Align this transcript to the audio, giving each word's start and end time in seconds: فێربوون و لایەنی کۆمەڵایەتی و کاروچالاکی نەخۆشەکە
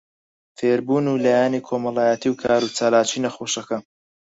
فێربوون 0.57 1.05
و 1.09 1.21
لایەنی 1.25 1.65
کۆمەڵایەتی 1.67 2.29
و 2.31 2.39
کاروچالاکی 2.41 3.23
نەخۆشەکە 3.25 3.77